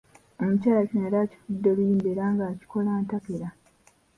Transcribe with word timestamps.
Omukyala 0.41 0.81
kino 0.89 1.03
yali 1.05 1.17
akifudde 1.23 1.69
luyimba 1.75 2.07
era 2.13 2.23
ng’akikola 2.33 2.91
ntakera. 3.03 3.49